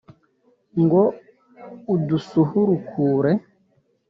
[0.81, 1.01] ngo
[1.93, 3.31] udusuhurukure